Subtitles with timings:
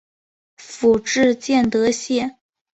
[0.57, 2.39] 府治建德县。